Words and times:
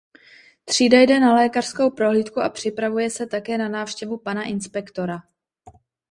Třída 0.65 1.01
jde 1.01 1.19
na 1.19 1.33
lékařskou 1.35 1.89
prohlídku 1.91 2.39
a 2.39 2.49
připravuje 2.49 3.09
se 3.09 3.27
také 3.27 3.57
na 3.57 3.69
návštěvu 3.69 4.17
pana 4.17 4.43
inspektora. 4.43 5.21